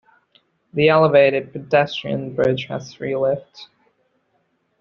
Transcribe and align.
The 0.73 0.89
elevated 0.89 1.51
pedestrian 1.53 2.33
bridge 2.33 2.65
has 2.69 2.91
three 2.91 3.15
lifts. 3.15 3.67